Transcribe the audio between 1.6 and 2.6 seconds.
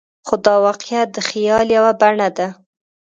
یوه بڼه ده.